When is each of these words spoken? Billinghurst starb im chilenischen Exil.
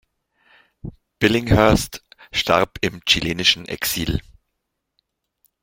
Billinghurst 1.19 2.01
starb 2.31 2.79
im 2.81 3.05
chilenischen 3.05 3.67
Exil. 3.67 4.19